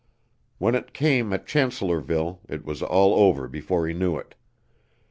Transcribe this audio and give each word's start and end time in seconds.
When 0.57 0.73
it 0.73 0.93
came 0.95 1.31
at 1.31 1.45
Chancellorsville 1.45 2.39
it 2.49 2.65
was 2.65 2.81
all 2.81 3.13
over 3.13 3.47
before 3.47 3.87
he 3.87 3.93
knew 3.93 4.17
it. 4.17 4.33